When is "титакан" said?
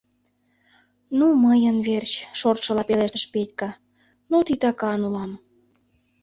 4.47-4.99